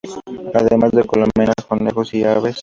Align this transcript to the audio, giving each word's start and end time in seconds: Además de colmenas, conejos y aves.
Además 0.55 0.93
de 0.93 1.03
colmenas, 1.05 1.53
conejos 1.69 2.11
y 2.15 2.23
aves. 2.23 2.57